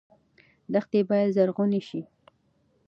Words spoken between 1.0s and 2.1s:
باید زرغونې شي.